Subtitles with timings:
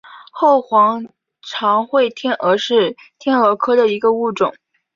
[0.31, 1.05] 后黄
[1.43, 4.51] 长喙天蛾是天蛾科的一个物种。